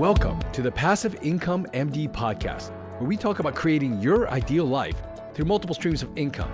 Welcome 0.00 0.40
to 0.52 0.62
the 0.62 0.72
Passive 0.72 1.14
Income 1.20 1.66
MD 1.74 2.08
podcast, 2.10 2.70
where 2.98 3.06
we 3.06 3.18
talk 3.18 3.38
about 3.38 3.54
creating 3.54 4.00
your 4.00 4.30
ideal 4.30 4.64
life 4.64 4.96
through 5.34 5.44
multiple 5.44 5.74
streams 5.74 6.02
of 6.02 6.08
income. 6.16 6.50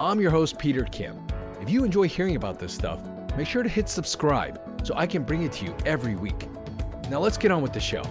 I'm 0.00 0.18
your 0.22 0.30
host, 0.30 0.58
Peter 0.58 0.84
Kim. 0.84 1.22
If 1.60 1.68
you 1.68 1.84
enjoy 1.84 2.08
hearing 2.08 2.36
about 2.36 2.58
this 2.58 2.72
stuff, 2.72 3.00
make 3.36 3.46
sure 3.46 3.62
to 3.62 3.68
hit 3.68 3.90
subscribe 3.90 4.58
so 4.86 4.94
I 4.96 5.06
can 5.06 5.22
bring 5.22 5.42
it 5.42 5.52
to 5.52 5.66
you 5.66 5.76
every 5.84 6.16
week. 6.16 6.48
Now 7.10 7.18
let's 7.18 7.36
get 7.36 7.50
on 7.50 7.60
with 7.60 7.74
the 7.74 7.80
show. 7.80 8.02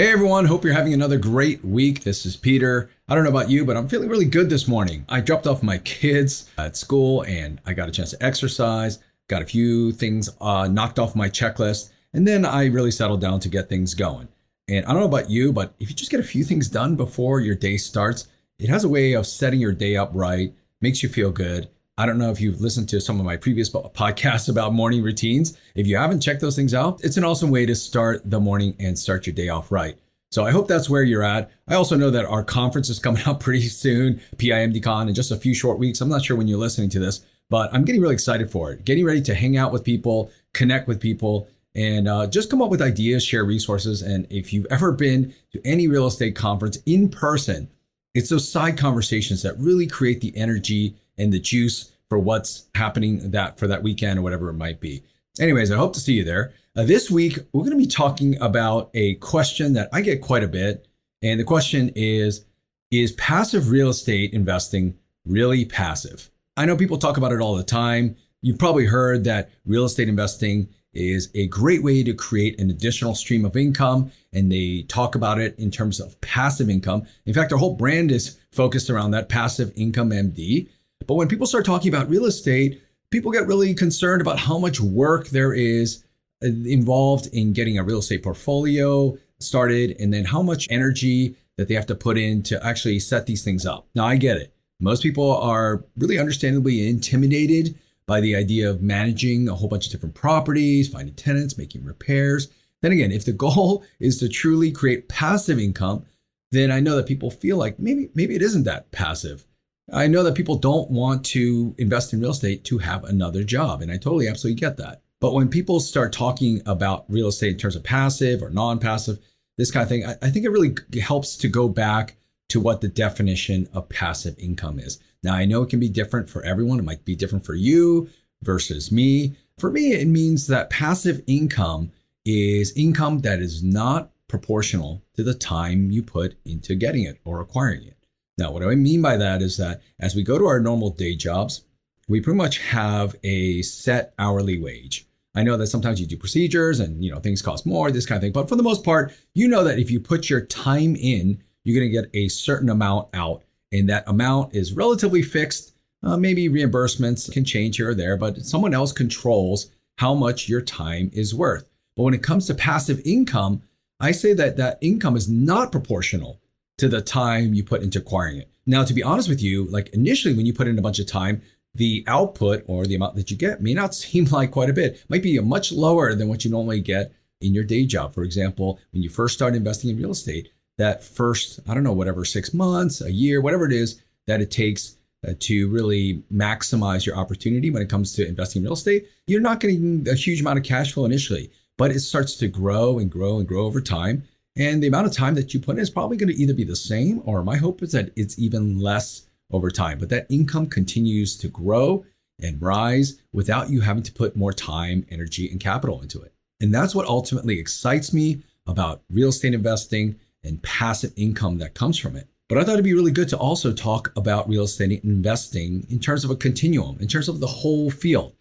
Hey 0.00 0.12
everyone, 0.12 0.46
hope 0.46 0.64
you're 0.64 0.72
having 0.72 0.94
another 0.94 1.18
great 1.18 1.62
week. 1.62 2.04
This 2.04 2.24
is 2.24 2.34
Peter. 2.34 2.88
I 3.06 3.14
don't 3.14 3.22
know 3.22 3.28
about 3.28 3.50
you, 3.50 3.66
but 3.66 3.76
I'm 3.76 3.86
feeling 3.86 4.08
really 4.08 4.24
good 4.24 4.48
this 4.48 4.66
morning. 4.66 5.04
I 5.10 5.20
dropped 5.20 5.46
off 5.46 5.62
my 5.62 5.76
kids 5.76 6.48
at 6.56 6.74
school 6.74 7.20
and 7.24 7.60
I 7.66 7.74
got 7.74 7.90
a 7.90 7.92
chance 7.92 8.12
to 8.12 8.24
exercise, 8.24 9.00
got 9.28 9.42
a 9.42 9.44
few 9.44 9.92
things 9.92 10.30
uh, 10.40 10.66
knocked 10.68 10.98
off 10.98 11.14
my 11.14 11.28
checklist, 11.28 11.90
and 12.14 12.26
then 12.26 12.46
I 12.46 12.68
really 12.68 12.90
settled 12.90 13.20
down 13.20 13.40
to 13.40 13.50
get 13.50 13.68
things 13.68 13.92
going. 13.92 14.28
And 14.68 14.86
I 14.86 14.92
don't 14.92 15.00
know 15.00 15.06
about 15.06 15.28
you, 15.28 15.52
but 15.52 15.74
if 15.78 15.90
you 15.90 15.94
just 15.94 16.10
get 16.10 16.18
a 16.18 16.22
few 16.22 16.44
things 16.44 16.70
done 16.70 16.96
before 16.96 17.40
your 17.40 17.54
day 17.54 17.76
starts, 17.76 18.26
it 18.58 18.70
has 18.70 18.84
a 18.84 18.88
way 18.88 19.12
of 19.12 19.26
setting 19.26 19.60
your 19.60 19.74
day 19.74 19.96
up 19.96 20.12
right, 20.14 20.54
makes 20.80 21.02
you 21.02 21.10
feel 21.10 21.30
good. 21.30 21.68
I 22.00 22.06
don't 22.06 22.16
know 22.16 22.30
if 22.30 22.40
you've 22.40 22.62
listened 22.62 22.88
to 22.88 23.00
some 23.02 23.20
of 23.20 23.26
my 23.26 23.36
previous 23.36 23.68
podcasts 23.68 24.48
about 24.48 24.72
morning 24.72 25.02
routines. 25.02 25.58
If 25.74 25.86
you 25.86 25.98
haven't 25.98 26.22
checked 26.22 26.40
those 26.40 26.56
things 26.56 26.72
out, 26.72 27.04
it's 27.04 27.18
an 27.18 27.24
awesome 27.24 27.50
way 27.50 27.66
to 27.66 27.74
start 27.74 28.22
the 28.24 28.40
morning 28.40 28.74
and 28.80 28.98
start 28.98 29.26
your 29.26 29.34
day 29.34 29.50
off 29.50 29.70
right. 29.70 29.98
So 30.30 30.42
I 30.42 30.50
hope 30.50 30.66
that's 30.66 30.88
where 30.88 31.02
you're 31.02 31.22
at. 31.22 31.50
I 31.68 31.74
also 31.74 31.96
know 31.96 32.08
that 32.08 32.24
our 32.24 32.42
conference 32.42 32.88
is 32.88 32.98
coming 33.00 33.22
up 33.26 33.40
pretty 33.40 33.68
soon, 33.68 34.18
PIMDCon, 34.36 35.08
in 35.08 35.14
just 35.14 35.30
a 35.30 35.36
few 35.36 35.52
short 35.52 35.78
weeks. 35.78 36.00
I'm 36.00 36.08
not 36.08 36.24
sure 36.24 36.38
when 36.38 36.48
you're 36.48 36.58
listening 36.58 36.88
to 36.88 36.98
this, 36.98 37.20
but 37.50 37.68
I'm 37.74 37.84
getting 37.84 38.00
really 38.00 38.14
excited 38.14 38.50
for 38.50 38.72
it. 38.72 38.86
Getting 38.86 39.04
ready 39.04 39.20
to 39.20 39.34
hang 39.34 39.58
out 39.58 39.70
with 39.70 39.84
people, 39.84 40.30
connect 40.54 40.88
with 40.88 41.02
people, 41.02 41.48
and 41.74 42.08
uh, 42.08 42.26
just 42.26 42.48
come 42.48 42.62
up 42.62 42.70
with 42.70 42.80
ideas, 42.80 43.22
share 43.22 43.44
resources. 43.44 44.00
And 44.00 44.26
if 44.30 44.54
you've 44.54 44.66
ever 44.70 44.90
been 44.90 45.34
to 45.52 45.60
any 45.66 45.86
real 45.86 46.06
estate 46.06 46.34
conference 46.34 46.78
in 46.86 47.10
person, 47.10 47.68
it's 48.14 48.30
those 48.30 48.50
side 48.50 48.78
conversations 48.78 49.42
that 49.42 49.58
really 49.58 49.86
create 49.86 50.22
the 50.22 50.34
energy 50.34 50.96
and 51.20 51.32
the 51.32 51.38
juice 51.38 51.92
for 52.08 52.18
what's 52.18 52.64
happening 52.74 53.30
that 53.30 53.58
for 53.58 53.68
that 53.68 53.82
weekend 53.82 54.18
or 54.18 54.22
whatever 54.22 54.48
it 54.48 54.54
might 54.54 54.80
be. 54.80 55.02
Anyways, 55.38 55.70
I 55.70 55.76
hope 55.76 55.94
to 55.94 56.00
see 56.00 56.14
you 56.14 56.24
there. 56.24 56.52
Uh, 56.76 56.84
this 56.84 57.10
week, 57.10 57.38
we're 57.52 57.64
going 57.64 57.70
to 57.72 57.76
be 57.76 57.86
talking 57.86 58.40
about 58.40 58.90
a 58.94 59.14
question 59.16 59.72
that 59.74 59.88
I 59.92 60.00
get 60.00 60.20
quite 60.20 60.42
a 60.42 60.48
bit. 60.48 60.86
And 61.22 61.38
the 61.38 61.44
question 61.44 61.90
is 61.94 62.44
Is 62.90 63.12
passive 63.12 63.70
real 63.70 63.90
estate 63.90 64.32
investing 64.32 64.98
really 65.24 65.64
passive? 65.64 66.30
I 66.56 66.66
know 66.66 66.76
people 66.76 66.98
talk 66.98 67.16
about 67.16 67.32
it 67.32 67.40
all 67.40 67.54
the 67.54 67.62
time. 67.62 68.16
You've 68.42 68.58
probably 68.58 68.86
heard 68.86 69.24
that 69.24 69.50
real 69.64 69.84
estate 69.84 70.08
investing 70.08 70.68
is 70.92 71.30
a 71.34 71.46
great 71.46 71.82
way 71.82 72.02
to 72.02 72.12
create 72.12 72.60
an 72.60 72.70
additional 72.70 73.14
stream 73.14 73.44
of 73.44 73.56
income. 73.56 74.10
And 74.32 74.50
they 74.50 74.84
talk 74.88 75.14
about 75.14 75.38
it 75.38 75.56
in 75.58 75.70
terms 75.70 76.00
of 76.00 76.20
passive 76.20 76.68
income. 76.68 77.06
In 77.26 77.34
fact, 77.34 77.52
our 77.52 77.58
whole 77.58 77.76
brand 77.76 78.10
is 78.10 78.38
focused 78.50 78.90
around 78.90 79.12
that 79.12 79.28
passive 79.28 79.72
income 79.76 80.10
MD. 80.10 80.68
But 81.06 81.14
when 81.14 81.28
people 81.28 81.46
start 81.46 81.64
talking 81.64 81.92
about 81.92 82.08
real 82.08 82.26
estate, 82.26 82.82
people 83.10 83.32
get 83.32 83.46
really 83.46 83.74
concerned 83.74 84.22
about 84.22 84.38
how 84.38 84.58
much 84.58 84.80
work 84.80 85.28
there 85.28 85.52
is 85.52 86.04
uh, 86.42 86.46
involved 86.46 87.28
in 87.32 87.52
getting 87.52 87.78
a 87.78 87.84
real 87.84 87.98
estate 87.98 88.22
portfolio 88.22 89.16
started 89.40 89.96
and 89.98 90.12
then 90.12 90.24
how 90.24 90.42
much 90.42 90.68
energy 90.70 91.34
that 91.56 91.68
they 91.68 91.74
have 91.74 91.86
to 91.86 91.94
put 91.94 92.16
in 92.16 92.42
to 92.42 92.64
actually 92.64 92.98
set 92.98 93.26
these 93.26 93.44
things 93.44 93.66
up. 93.66 93.86
Now, 93.94 94.06
I 94.06 94.16
get 94.16 94.36
it. 94.36 94.54
Most 94.80 95.02
people 95.02 95.36
are 95.36 95.84
really 95.98 96.18
understandably 96.18 96.88
intimidated 96.88 97.78
by 98.06 98.20
the 98.20 98.34
idea 98.34 98.68
of 98.68 98.82
managing 98.82 99.48
a 99.48 99.54
whole 99.54 99.68
bunch 99.68 99.86
of 99.86 99.92
different 99.92 100.14
properties, 100.14 100.88
finding 100.88 101.14
tenants, 101.14 101.58
making 101.58 101.84
repairs. 101.84 102.48
Then 102.80 102.92
again, 102.92 103.12
if 103.12 103.24
the 103.24 103.32
goal 103.32 103.84
is 104.00 104.18
to 104.18 104.28
truly 104.28 104.72
create 104.72 105.08
passive 105.08 105.58
income, 105.58 106.04
then 106.50 106.70
I 106.70 106.80
know 106.80 106.96
that 106.96 107.06
people 107.06 107.30
feel 107.30 107.56
like 107.56 107.78
maybe 107.78 108.08
maybe 108.14 108.34
it 108.34 108.42
isn't 108.42 108.64
that 108.64 108.90
passive. 108.90 109.44
I 109.92 110.06
know 110.06 110.22
that 110.22 110.34
people 110.34 110.56
don't 110.56 110.90
want 110.90 111.24
to 111.26 111.74
invest 111.78 112.12
in 112.12 112.20
real 112.20 112.30
estate 112.30 112.64
to 112.64 112.78
have 112.78 113.04
another 113.04 113.42
job, 113.42 113.82
and 113.82 113.90
I 113.90 113.96
totally 113.96 114.28
absolutely 114.28 114.60
get 114.60 114.76
that. 114.76 115.02
But 115.20 115.34
when 115.34 115.48
people 115.48 115.80
start 115.80 116.12
talking 116.12 116.62
about 116.64 117.04
real 117.08 117.28
estate 117.28 117.52
in 117.52 117.58
terms 117.58 117.76
of 117.76 117.84
passive 117.84 118.42
or 118.42 118.50
non-passive, 118.50 119.18
this 119.58 119.70
kind 119.70 119.82
of 119.82 119.88
thing, 119.88 120.06
I, 120.06 120.14
I 120.22 120.30
think 120.30 120.44
it 120.44 120.50
really 120.50 120.74
helps 121.00 121.36
to 121.38 121.48
go 121.48 121.68
back 121.68 122.16
to 122.48 122.60
what 122.60 122.80
the 122.80 122.88
definition 122.88 123.68
of 123.72 123.88
passive 123.88 124.38
income 124.38 124.78
is. 124.78 124.98
Now, 125.22 125.34
I 125.34 125.44
know 125.44 125.62
it 125.62 125.70
can 125.70 125.80
be 125.80 125.88
different 125.88 126.28
for 126.28 126.42
everyone. 126.42 126.78
It 126.78 126.84
might 126.84 127.04
be 127.04 127.14
different 127.14 127.44
for 127.44 127.54
you 127.54 128.08
versus 128.42 128.90
me. 128.90 129.36
For 129.58 129.70
me, 129.70 129.92
it 129.92 130.08
means 130.08 130.46
that 130.46 130.70
passive 130.70 131.22
income 131.26 131.92
is 132.24 132.72
income 132.72 133.20
that 133.20 133.40
is 133.40 133.62
not 133.62 134.10
proportional 134.28 135.02
to 135.14 135.22
the 135.22 135.34
time 135.34 135.90
you 135.90 136.02
put 136.02 136.36
into 136.44 136.74
getting 136.74 137.04
it 137.04 137.20
or 137.24 137.40
acquiring 137.40 137.84
it. 137.84 137.96
Now, 138.40 138.50
what 138.50 138.62
do 138.62 138.70
I 138.70 138.74
mean 138.74 139.02
by 139.02 139.18
that 139.18 139.42
is 139.42 139.58
that 139.58 139.82
as 140.00 140.14
we 140.14 140.22
go 140.22 140.38
to 140.38 140.46
our 140.46 140.58
normal 140.58 140.90
day 140.90 141.14
jobs, 141.14 141.62
we 142.08 142.22
pretty 142.22 142.38
much 142.38 142.58
have 142.58 143.14
a 143.22 143.60
set 143.60 144.14
hourly 144.18 144.58
wage. 144.58 145.06
I 145.34 145.42
know 145.44 145.58
that 145.58 145.66
sometimes 145.68 146.00
you 146.00 146.06
do 146.06 146.16
procedures 146.16 146.80
and 146.80 147.04
you 147.04 147.12
know 147.12 147.20
things 147.20 147.42
cost 147.42 147.66
more, 147.66 147.90
this 147.90 148.06
kind 148.06 148.16
of 148.16 148.22
thing, 148.22 148.32
but 148.32 148.48
for 148.48 148.56
the 148.56 148.62
most 148.62 148.82
part, 148.82 149.12
you 149.34 149.46
know 149.46 149.62
that 149.62 149.78
if 149.78 149.90
you 149.90 150.00
put 150.00 150.30
your 150.30 150.40
time 150.40 150.96
in, 150.96 151.40
you're 151.62 151.78
going 151.78 151.88
to 151.88 152.02
get 152.02 152.10
a 152.14 152.28
certain 152.28 152.70
amount 152.70 153.08
out, 153.12 153.42
and 153.70 153.88
that 153.90 154.08
amount 154.08 154.54
is 154.54 154.72
relatively 154.72 155.22
fixed. 155.22 155.74
Uh, 156.02 156.16
maybe 156.16 156.48
reimbursements 156.48 157.30
can 157.30 157.44
change 157.44 157.76
here 157.76 157.90
or 157.90 157.94
there, 157.94 158.16
but 158.16 158.38
someone 158.38 158.72
else 158.72 158.90
controls 158.90 159.70
how 159.98 160.14
much 160.14 160.48
your 160.48 160.62
time 160.62 161.10
is 161.12 161.34
worth. 161.34 161.68
But 161.94 162.04
when 162.04 162.14
it 162.14 162.22
comes 162.22 162.46
to 162.46 162.54
passive 162.54 163.02
income, 163.04 163.62
I 164.00 164.12
say 164.12 164.32
that 164.32 164.56
that 164.56 164.78
income 164.80 165.14
is 165.14 165.28
not 165.28 165.70
proportional 165.70 166.40
to 166.80 166.88
the 166.88 167.00
time 167.00 167.54
you 167.54 167.62
put 167.62 167.82
into 167.82 167.98
acquiring 167.98 168.38
it. 168.38 168.50
Now, 168.66 168.84
to 168.84 168.94
be 168.94 169.02
honest 169.02 169.28
with 169.28 169.42
you, 169.42 169.64
like 169.66 169.88
initially 169.90 170.34
when 170.34 170.46
you 170.46 170.52
put 170.52 170.68
in 170.68 170.78
a 170.78 170.82
bunch 170.82 170.98
of 170.98 171.06
time, 171.06 171.42
the 171.74 172.04
output 172.08 172.64
or 172.66 172.86
the 172.86 172.94
amount 172.94 173.14
that 173.16 173.30
you 173.30 173.36
get 173.36 173.62
may 173.62 173.74
not 173.74 173.94
seem 174.02 174.24
like 174.26 174.50
quite 174.50 174.70
a 174.70 174.74
bit. 174.74 174.94
It 174.94 175.04
might 175.08 175.22
be 175.22 175.38
much 175.40 175.72
lower 175.72 176.14
than 176.14 176.28
what 176.28 176.44
you 176.44 176.50
normally 176.50 176.80
get 176.80 177.12
in 177.40 177.54
your 177.54 177.64
day 177.64 177.86
job. 177.86 178.14
For 178.14 178.22
example, 178.22 178.78
when 178.92 179.02
you 179.02 179.08
first 179.08 179.34
start 179.34 179.54
investing 179.54 179.90
in 179.90 179.96
real 179.96 180.10
estate, 180.10 180.52
that 180.78 181.04
first, 181.04 181.60
I 181.68 181.74
don't 181.74 181.84
know, 181.84 181.92
whatever, 181.92 182.24
six 182.24 182.54
months, 182.54 183.00
a 183.00 183.12
year, 183.12 183.40
whatever 183.40 183.66
it 183.66 183.72
is 183.72 184.02
that 184.26 184.40
it 184.40 184.50
takes 184.50 184.96
uh, 185.26 185.32
to 185.38 185.68
really 185.68 186.22
maximize 186.32 187.04
your 187.04 187.16
opportunity 187.16 187.70
when 187.70 187.82
it 187.82 187.90
comes 187.90 188.14
to 188.14 188.26
investing 188.26 188.60
in 188.60 188.64
real 188.64 188.72
estate, 188.72 189.06
you're 189.26 189.40
not 189.40 189.60
getting 189.60 190.06
a 190.08 190.14
huge 190.14 190.40
amount 190.40 190.58
of 190.58 190.64
cash 190.64 190.92
flow 190.92 191.04
initially, 191.04 191.50
but 191.76 191.90
it 191.90 192.00
starts 192.00 192.36
to 192.36 192.48
grow 192.48 192.98
and 192.98 193.10
grow 193.10 193.38
and 193.38 193.46
grow 193.46 193.66
over 193.66 193.80
time. 193.80 194.24
And 194.60 194.82
the 194.82 194.88
amount 194.88 195.06
of 195.06 195.14
time 195.14 195.34
that 195.36 195.54
you 195.54 195.58
put 195.58 195.76
in 195.76 195.82
is 195.82 195.88
probably 195.88 196.18
going 196.18 196.28
to 196.28 196.38
either 196.38 196.52
be 196.52 196.64
the 196.64 196.76
same, 196.76 197.22
or 197.24 197.42
my 197.42 197.56
hope 197.56 197.82
is 197.82 197.92
that 197.92 198.10
it's 198.14 198.38
even 198.38 198.78
less 198.78 199.22
over 199.50 199.70
time. 199.70 199.98
But 199.98 200.10
that 200.10 200.26
income 200.28 200.66
continues 200.66 201.34
to 201.38 201.48
grow 201.48 202.04
and 202.42 202.60
rise 202.60 203.22
without 203.32 203.70
you 203.70 203.80
having 203.80 204.02
to 204.02 204.12
put 204.12 204.36
more 204.36 204.52
time, 204.52 205.06
energy, 205.10 205.50
and 205.50 205.58
capital 205.58 206.02
into 206.02 206.20
it. 206.20 206.34
And 206.60 206.74
that's 206.74 206.94
what 206.94 207.06
ultimately 207.06 207.58
excites 207.58 208.12
me 208.12 208.42
about 208.66 209.00
real 209.08 209.30
estate 209.30 209.54
investing 209.54 210.20
and 210.44 210.62
passive 210.62 211.14
income 211.16 211.56
that 211.56 211.72
comes 211.72 211.98
from 211.98 212.14
it. 212.14 212.28
But 212.46 212.58
I 212.58 212.64
thought 212.64 212.74
it'd 212.74 212.84
be 212.84 212.92
really 212.92 213.12
good 213.12 213.30
to 213.30 213.38
also 213.38 213.72
talk 213.72 214.12
about 214.14 214.46
real 214.46 214.64
estate 214.64 215.02
investing 215.04 215.86
in 215.88 216.00
terms 216.00 216.22
of 216.22 216.30
a 216.30 216.36
continuum, 216.36 216.98
in 217.00 217.08
terms 217.08 217.30
of 217.30 217.40
the 217.40 217.46
whole 217.46 217.90
field. 217.90 218.34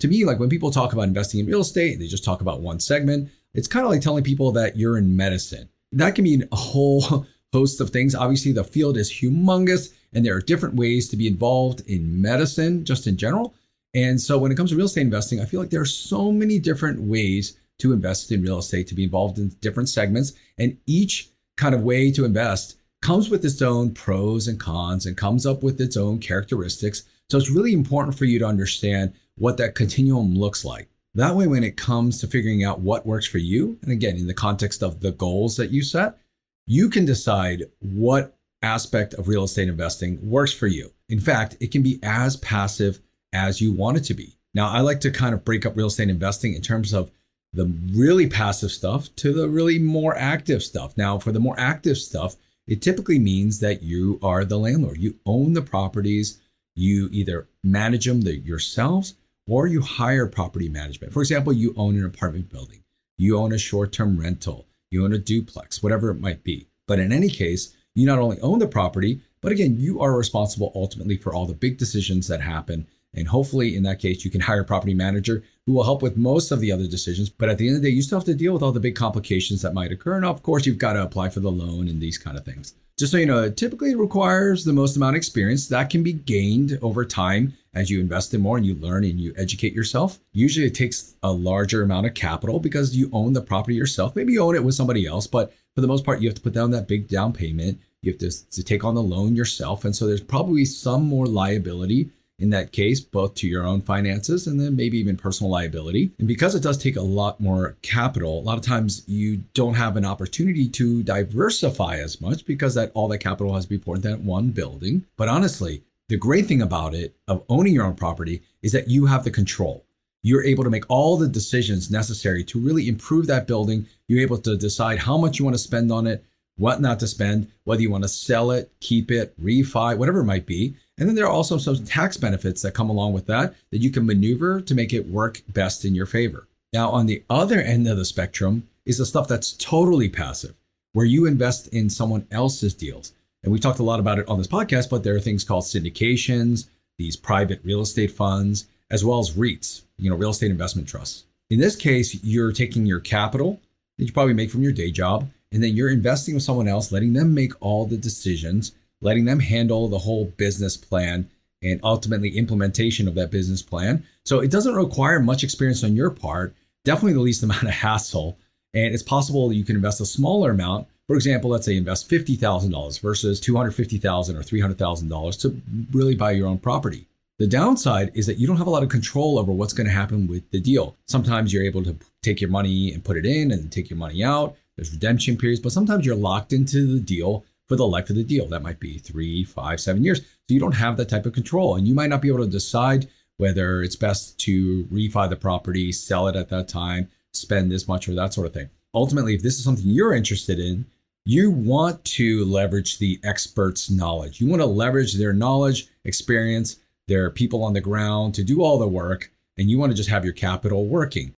To 0.00 0.08
me, 0.08 0.26
like 0.26 0.38
when 0.38 0.50
people 0.50 0.70
talk 0.70 0.92
about 0.92 1.08
investing 1.08 1.40
in 1.40 1.46
real 1.46 1.62
estate, 1.62 1.98
they 1.98 2.06
just 2.06 2.24
talk 2.24 2.42
about 2.42 2.60
one 2.60 2.80
segment. 2.80 3.30
It's 3.54 3.68
kind 3.68 3.84
of 3.84 3.90
like 3.90 4.00
telling 4.00 4.24
people 4.24 4.52
that 4.52 4.76
you're 4.76 4.98
in 4.98 5.16
medicine. 5.16 5.68
That 5.92 6.14
can 6.14 6.24
mean 6.24 6.48
a 6.50 6.56
whole 6.56 7.26
host 7.52 7.80
of 7.80 7.90
things. 7.90 8.14
Obviously, 8.14 8.52
the 8.52 8.64
field 8.64 8.96
is 8.96 9.10
humongous 9.10 9.92
and 10.12 10.24
there 10.24 10.36
are 10.36 10.40
different 10.40 10.74
ways 10.74 11.08
to 11.08 11.16
be 11.16 11.26
involved 11.26 11.82
in 11.88 12.20
medicine 12.20 12.84
just 12.84 13.06
in 13.06 13.16
general. 13.16 13.54
And 13.94 14.20
so 14.20 14.38
when 14.38 14.50
it 14.50 14.56
comes 14.56 14.70
to 14.70 14.76
real 14.76 14.86
estate 14.86 15.02
investing, 15.02 15.40
I 15.40 15.44
feel 15.44 15.60
like 15.60 15.70
there 15.70 15.80
are 15.80 15.86
so 15.86 16.32
many 16.32 16.58
different 16.58 17.00
ways 17.00 17.56
to 17.78 17.92
invest 17.92 18.30
in 18.32 18.42
real 18.42 18.58
estate, 18.58 18.88
to 18.88 18.94
be 18.94 19.04
involved 19.04 19.38
in 19.38 19.48
different 19.60 19.88
segments. 19.88 20.32
And 20.58 20.76
each 20.86 21.30
kind 21.56 21.74
of 21.74 21.82
way 21.82 22.10
to 22.12 22.24
invest 22.24 22.76
comes 23.02 23.30
with 23.30 23.44
its 23.44 23.62
own 23.62 23.94
pros 23.94 24.48
and 24.48 24.58
cons 24.58 25.06
and 25.06 25.16
comes 25.16 25.46
up 25.46 25.62
with 25.62 25.80
its 25.80 25.96
own 25.96 26.18
characteristics. 26.18 27.04
So 27.30 27.38
it's 27.38 27.50
really 27.50 27.72
important 27.72 28.16
for 28.16 28.24
you 28.24 28.38
to 28.40 28.46
understand 28.46 29.12
what 29.36 29.56
that 29.58 29.74
continuum 29.74 30.34
looks 30.34 30.64
like. 30.64 30.88
That 31.14 31.36
way, 31.36 31.46
when 31.46 31.62
it 31.62 31.76
comes 31.76 32.20
to 32.20 32.26
figuring 32.26 32.64
out 32.64 32.80
what 32.80 33.06
works 33.06 33.26
for 33.26 33.38
you, 33.38 33.78
and 33.82 33.92
again, 33.92 34.16
in 34.16 34.26
the 34.26 34.34
context 34.34 34.82
of 34.82 35.00
the 35.00 35.12
goals 35.12 35.56
that 35.56 35.70
you 35.70 35.82
set, 35.82 36.18
you 36.66 36.90
can 36.90 37.04
decide 37.04 37.64
what 37.80 38.36
aspect 38.62 39.14
of 39.14 39.28
real 39.28 39.44
estate 39.44 39.68
investing 39.68 40.18
works 40.28 40.52
for 40.52 40.66
you. 40.66 40.92
In 41.08 41.20
fact, 41.20 41.56
it 41.60 41.70
can 41.70 41.82
be 41.82 42.00
as 42.02 42.36
passive 42.38 43.00
as 43.32 43.60
you 43.60 43.72
want 43.72 43.98
it 43.98 44.04
to 44.04 44.14
be. 44.14 44.36
Now, 44.54 44.70
I 44.70 44.80
like 44.80 45.00
to 45.00 45.10
kind 45.10 45.34
of 45.34 45.44
break 45.44 45.66
up 45.66 45.76
real 45.76 45.88
estate 45.88 46.08
investing 46.08 46.54
in 46.54 46.62
terms 46.62 46.92
of 46.92 47.10
the 47.52 47.66
really 47.92 48.28
passive 48.28 48.72
stuff 48.72 49.14
to 49.16 49.32
the 49.32 49.48
really 49.48 49.78
more 49.78 50.16
active 50.16 50.62
stuff. 50.62 50.96
Now, 50.96 51.18
for 51.18 51.30
the 51.30 51.40
more 51.40 51.58
active 51.58 51.98
stuff, 51.98 52.36
it 52.66 52.82
typically 52.82 53.18
means 53.18 53.60
that 53.60 53.82
you 53.82 54.18
are 54.22 54.44
the 54.44 54.58
landlord. 54.58 54.98
You 54.98 55.16
own 55.26 55.52
the 55.52 55.62
properties, 55.62 56.40
you 56.74 57.08
either 57.12 57.46
manage 57.62 58.06
them 58.06 58.22
yourselves 58.22 59.14
or 59.46 59.66
you 59.66 59.80
hire 59.80 60.26
property 60.26 60.68
management. 60.68 61.12
For 61.12 61.20
example, 61.20 61.52
you 61.52 61.74
own 61.76 61.96
an 61.96 62.04
apartment 62.04 62.50
building, 62.50 62.82
you 63.16 63.38
own 63.38 63.52
a 63.52 63.58
short 63.58 63.92
term 63.92 64.18
rental, 64.18 64.68
you 64.90 65.04
own 65.04 65.12
a 65.12 65.18
duplex, 65.18 65.82
whatever 65.82 66.10
it 66.10 66.20
might 66.20 66.44
be. 66.44 66.68
But 66.86 66.98
in 66.98 67.12
any 67.12 67.28
case, 67.28 67.74
you 67.94 68.06
not 68.06 68.18
only 68.18 68.40
own 68.40 68.58
the 68.58 68.66
property, 68.66 69.20
but 69.40 69.52
again, 69.52 69.76
you 69.78 70.00
are 70.00 70.16
responsible 70.16 70.72
ultimately 70.74 71.16
for 71.16 71.34
all 71.34 71.46
the 71.46 71.54
big 71.54 71.78
decisions 71.78 72.28
that 72.28 72.40
happen. 72.40 72.86
And 73.12 73.28
hopefully, 73.28 73.76
in 73.76 73.82
that 73.84 74.00
case, 74.00 74.24
you 74.24 74.30
can 74.30 74.40
hire 74.40 74.60
a 74.60 74.64
property 74.64 74.94
manager 74.94 75.44
who 75.66 75.72
will 75.72 75.84
help 75.84 76.02
with 76.02 76.16
most 76.16 76.50
of 76.50 76.60
the 76.60 76.70
other 76.70 76.86
decisions. 76.86 77.30
But 77.30 77.48
at 77.48 77.58
the 77.58 77.66
end 77.66 77.76
of 77.76 77.82
the 77.82 77.88
day, 77.88 77.94
you 77.94 78.02
still 78.02 78.18
have 78.18 78.26
to 78.26 78.34
deal 78.34 78.52
with 78.52 78.62
all 78.62 78.72
the 78.72 78.80
big 78.80 78.96
complications 78.96 79.62
that 79.62 79.74
might 79.74 79.92
occur. 79.92 80.16
And 80.16 80.24
of 80.24 80.42
course, 80.42 80.66
you've 80.66 80.78
got 80.78 80.94
to 80.94 81.02
apply 81.02 81.30
for 81.30 81.40
the 81.40 81.50
loan 81.50 81.88
and 81.88 82.00
these 82.00 82.18
kind 82.18 82.36
of 82.36 82.44
things. 82.44 82.74
Just 82.96 83.10
so 83.10 83.18
you 83.18 83.26
know, 83.26 83.42
it 83.42 83.56
typically 83.56 83.96
requires 83.96 84.64
the 84.64 84.72
most 84.72 84.94
amount 84.94 85.16
of 85.16 85.18
experience 85.18 85.66
that 85.68 85.90
can 85.90 86.04
be 86.04 86.12
gained 86.12 86.78
over 86.80 87.04
time 87.04 87.54
as 87.74 87.90
you 87.90 87.98
invest 87.98 88.32
in 88.34 88.40
more 88.40 88.56
and 88.56 88.64
you 88.64 88.76
learn 88.76 89.02
and 89.02 89.20
you 89.20 89.34
educate 89.36 89.72
yourself. 89.72 90.20
Usually 90.32 90.66
it 90.66 90.76
takes 90.76 91.14
a 91.24 91.32
larger 91.32 91.82
amount 91.82 92.06
of 92.06 92.14
capital 92.14 92.60
because 92.60 92.96
you 92.96 93.10
own 93.12 93.32
the 93.32 93.40
property 93.40 93.74
yourself. 93.74 94.14
Maybe 94.14 94.34
you 94.34 94.42
own 94.42 94.54
it 94.54 94.62
with 94.62 94.76
somebody 94.76 95.06
else, 95.06 95.26
but 95.26 95.52
for 95.74 95.80
the 95.80 95.88
most 95.88 96.04
part, 96.04 96.20
you 96.20 96.28
have 96.28 96.36
to 96.36 96.40
put 96.40 96.52
down 96.52 96.70
that 96.70 96.86
big 96.86 97.08
down 97.08 97.32
payment. 97.32 97.80
You 98.00 98.12
have 98.12 98.20
to, 98.20 98.50
to 98.50 98.62
take 98.62 98.84
on 98.84 98.94
the 98.94 99.02
loan 99.02 99.34
yourself. 99.34 99.84
And 99.84 99.96
so 99.96 100.06
there's 100.06 100.20
probably 100.20 100.64
some 100.64 101.04
more 101.04 101.26
liability 101.26 102.10
in 102.38 102.50
that 102.50 102.72
case, 102.72 103.00
both 103.00 103.34
to 103.34 103.48
your 103.48 103.64
own 103.64 103.80
finances 103.80 104.46
and 104.46 104.60
then 104.60 104.74
maybe 104.74 104.98
even 104.98 105.16
personal 105.16 105.50
liability. 105.50 106.10
And 106.18 106.26
because 106.26 106.54
it 106.54 106.62
does 106.62 106.78
take 106.78 106.96
a 106.96 107.02
lot 107.02 107.40
more 107.40 107.76
capital, 107.82 108.38
a 108.38 108.42
lot 108.42 108.58
of 108.58 108.64
times 108.64 109.04
you 109.06 109.38
don't 109.54 109.74
have 109.74 109.96
an 109.96 110.04
opportunity 110.04 110.68
to 110.68 111.02
diversify 111.02 111.96
as 111.96 112.20
much 112.20 112.44
because 112.44 112.74
that 112.74 112.90
all 112.94 113.08
that 113.08 113.18
capital 113.18 113.54
has 113.54 113.64
to 113.64 113.70
be 113.70 113.78
poured 113.78 113.98
into 113.98 114.08
that 114.08 114.20
one 114.20 114.48
building. 114.48 115.04
But 115.16 115.28
honestly, 115.28 115.82
the 116.08 116.16
great 116.16 116.46
thing 116.46 116.60
about 116.60 116.94
it 116.94 117.14
of 117.28 117.44
owning 117.48 117.72
your 117.72 117.86
own 117.86 117.94
property 117.94 118.42
is 118.62 118.72
that 118.72 118.88
you 118.88 119.06
have 119.06 119.24
the 119.24 119.30
control. 119.30 119.84
You're 120.22 120.44
able 120.44 120.64
to 120.64 120.70
make 120.70 120.84
all 120.88 121.16
the 121.16 121.28
decisions 121.28 121.90
necessary 121.90 122.44
to 122.44 122.58
really 122.58 122.88
improve 122.88 123.26
that 123.28 123.46
building. 123.46 123.86
You're 124.08 124.22
able 124.22 124.38
to 124.38 124.56
decide 124.56 124.98
how 124.98 125.16
much 125.18 125.38
you 125.38 125.44
want 125.44 125.54
to 125.54 125.62
spend 125.62 125.92
on 125.92 126.06
it, 126.06 126.24
what 126.56 126.80
not 126.80 127.00
to 127.00 127.06
spend, 127.06 127.50
whether 127.64 127.82
you 127.82 127.90
want 127.90 128.04
to 128.04 128.08
sell 128.08 128.50
it, 128.50 128.70
keep 128.80 129.10
it, 129.10 129.34
refi, 129.42 129.96
whatever 129.96 130.20
it 130.20 130.24
might 130.24 130.46
be. 130.46 130.74
And 130.98 131.08
then 131.08 131.16
there 131.16 131.26
are 131.26 131.32
also 131.32 131.58
some 131.58 131.84
tax 131.84 132.16
benefits 132.16 132.62
that 132.62 132.74
come 132.74 132.88
along 132.88 133.12
with 133.12 133.26
that 133.26 133.54
that 133.70 133.78
you 133.78 133.90
can 133.90 134.06
maneuver 134.06 134.60
to 134.60 134.74
make 134.74 134.92
it 134.92 135.08
work 135.08 135.42
best 135.48 135.84
in 135.84 135.94
your 135.94 136.06
favor. 136.06 136.46
Now, 136.72 136.90
on 136.90 137.06
the 137.06 137.22
other 137.28 137.60
end 137.60 137.88
of 137.88 137.96
the 137.96 138.04
spectrum 138.04 138.68
is 138.86 138.98
the 138.98 139.06
stuff 139.06 139.28
that's 139.28 139.52
totally 139.52 140.08
passive, 140.08 140.54
where 140.92 141.06
you 141.06 141.26
invest 141.26 141.68
in 141.68 141.90
someone 141.90 142.26
else's 142.30 142.74
deals. 142.74 143.12
And 143.42 143.52
we 143.52 143.58
talked 143.58 143.78
a 143.78 143.84
lot 143.84 144.00
about 144.00 144.18
it 144.18 144.28
on 144.28 144.38
this 144.38 144.46
podcast, 144.46 144.90
but 144.90 145.02
there 145.02 145.14
are 145.14 145.20
things 145.20 145.44
called 145.44 145.64
syndications, 145.64 146.68
these 146.98 147.16
private 147.16 147.60
real 147.64 147.80
estate 147.80 148.12
funds, 148.12 148.66
as 148.90 149.04
well 149.04 149.18
as 149.18 149.32
REITs, 149.32 149.82
you 149.98 150.08
know, 150.08 150.16
real 150.16 150.30
estate 150.30 150.50
investment 150.50 150.88
trusts. 150.88 151.24
In 151.50 151.58
this 151.58 151.76
case, 151.76 152.22
you're 152.22 152.52
taking 152.52 152.86
your 152.86 153.00
capital 153.00 153.60
that 153.98 154.04
you 154.04 154.12
probably 154.12 154.34
make 154.34 154.50
from 154.50 154.62
your 154.62 154.72
day 154.72 154.90
job, 154.90 155.28
and 155.54 155.62
then 155.62 155.74
you're 155.74 155.88
investing 155.88 156.34
with 156.34 156.42
someone 156.42 156.68
else, 156.68 156.92
letting 156.92 157.14
them 157.14 157.32
make 157.32 157.52
all 157.60 157.86
the 157.86 157.96
decisions 157.96 158.72
letting 159.04 159.26
them 159.26 159.38
handle 159.38 159.86
the 159.86 159.98
whole 159.98 160.24
business 160.36 160.76
plan 160.76 161.30
and 161.62 161.78
ultimately 161.84 162.36
implementation 162.36 163.06
of 163.06 163.14
that 163.14 163.30
business 163.30 163.62
plan. 163.62 164.04
So 164.24 164.40
it 164.40 164.50
doesn't 164.50 164.74
require 164.74 165.20
much 165.20 165.44
experience 165.44 165.84
on 165.84 165.94
your 165.94 166.10
part, 166.10 166.54
definitely 166.84 167.12
the 167.12 167.20
least 167.20 167.42
amount 167.44 167.62
of 167.62 167.70
hassle. 167.70 168.36
And 168.72 168.92
it's 168.92 169.02
possible 169.02 169.52
you 169.52 169.64
can 169.64 169.76
invest 169.76 170.00
a 170.00 170.06
smaller 170.06 170.50
amount. 170.50 170.88
For 171.06 171.14
example, 171.14 171.50
let's 171.50 171.66
say 171.66 171.76
invest 171.76 172.10
$50,000 172.10 173.00
versus 173.00 173.40
$250,000 173.40 174.34
or 174.34 174.42
$300,000 174.42 175.40
to 175.42 175.62
really 175.92 176.16
buy 176.16 176.32
your 176.32 176.48
own 176.48 176.58
property. 176.58 177.06
The 177.38 177.46
downside 177.46 178.10
is 178.14 178.26
that 178.26 178.38
you 178.38 178.46
don't 178.46 178.56
have 178.56 178.68
a 178.68 178.70
lot 178.70 178.82
of 178.84 178.88
control 178.88 179.38
over 179.38 179.52
what's 179.52 179.72
going 179.72 179.86
to 179.86 179.92
happen 179.92 180.26
with 180.26 180.48
the 180.50 180.60
deal. 180.60 180.96
Sometimes 181.06 181.52
you're 181.52 181.64
able 181.64 181.82
to 181.84 181.96
take 182.22 182.40
your 182.40 182.50
money 182.50 182.92
and 182.92 183.04
put 183.04 183.16
it 183.16 183.26
in 183.26 183.50
and 183.50 183.70
take 183.70 183.90
your 183.90 183.98
money 183.98 184.24
out. 184.24 184.56
There's 184.76 184.92
redemption 184.92 185.36
periods, 185.36 185.60
but 185.60 185.72
sometimes 185.72 186.04
you're 186.04 186.16
locked 186.16 186.52
into 186.52 186.86
the 186.86 187.00
deal 187.00 187.44
for 187.66 187.76
the 187.76 187.86
life 187.86 188.10
of 188.10 188.16
the 188.16 188.24
deal. 188.24 188.48
That 188.48 188.62
might 188.62 188.80
be 188.80 188.98
three, 188.98 189.44
five, 189.44 189.80
seven 189.80 190.04
years. 190.04 190.20
So 190.20 190.26
you 190.48 190.60
don't 190.60 190.72
have 190.72 190.96
that 190.96 191.08
type 191.08 191.26
of 191.26 191.32
control. 191.32 191.76
And 191.76 191.88
you 191.88 191.94
might 191.94 192.10
not 192.10 192.22
be 192.22 192.28
able 192.28 192.44
to 192.44 192.50
decide 192.50 193.08
whether 193.36 193.82
it's 193.82 193.96
best 193.96 194.38
to 194.40 194.84
refi 194.92 195.28
the 195.28 195.36
property, 195.36 195.90
sell 195.92 196.28
it 196.28 196.36
at 196.36 196.50
that 196.50 196.68
time, 196.68 197.08
spend 197.32 197.70
this 197.70 197.88
much 197.88 198.08
or 198.08 198.14
that 198.14 198.32
sort 198.32 198.46
of 198.46 198.52
thing. 198.52 198.68
Ultimately, 198.94 199.34
if 199.34 199.42
this 199.42 199.58
is 199.58 199.64
something 199.64 199.86
you're 199.86 200.14
interested 200.14 200.58
in, 200.58 200.86
you 201.24 201.50
want 201.50 202.04
to 202.04 202.44
leverage 202.44 202.98
the 202.98 203.18
experts' 203.24 203.90
knowledge. 203.90 204.40
You 204.40 204.46
want 204.46 204.60
to 204.60 204.66
leverage 204.66 205.14
their 205.14 205.32
knowledge, 205.32 205.88
experience, 206.04 206.76
their 207.08 207.30
people 207.30 207.64
on 207.64 207.72
the 207.72 207.80
ground 207.80 208.34
to 208.34 208.44
do 208.44 208.62
all 208.62 208.78
the 208.78 208.86
work, 208.86 209.32
and 209.56 209.70
you 209.70 209.78
want 209.78 209.90
to 209.90 209.96
just 209.96 210.10
have 210.10 210.24
your 210.24 210.34
capital 210.34 210.86
working. 210.86 211.34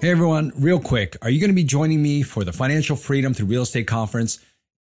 Hey 0.00 0.12
everyone, 0.12 0.52
real 0.56 0.78
quick, 0.78 1.16
are 1.22 1.28
you 1.28 1.40
going 1.40 1.50
to 1.50 1.56
be 1.56 1.64
joining 1.64 2.00
me 2.00 2.22
for 2.22 2.44
the 2.44 2.52
Financial 2.52 2.94
Freedom 2.94 3.34
Through 3.34 3.48
Real 3.48 3.62
Estate 3.62 3.88
Conference 3.88 4.36